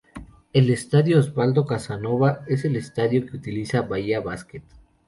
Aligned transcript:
El 0.51 0.71
Estadio 0.71 1.19
Osvaldo 1.19 1.67
Casanova 1.67 2.43
es 2.47 2.65
el 2.65 2.75
estadio 2.75 3.23
que 3.27 3.37
utiliza 3.37 3.83
Bahía 3.83 4.19
Basket. 4.19 4.63